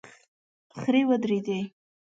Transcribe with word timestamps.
خرې 0.79 1.01
ودرېدې. 1.09 1.59